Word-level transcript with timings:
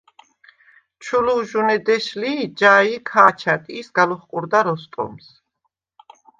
ჩუ 1.03 1.19
ლუვჟუნე 1.25 1.77
დეშ 1.85 2.05
ლი 2.19 2.31
ი 2.43 2.45
ჯაი̄ 2.59 2.97
ქა̄ჩა̈დ 3.09 3.63
ი 3.77 3.79
სგა 3.87 4.03
ლოხყურდა 4.09 4.59
როსტომს. 4.65 5.27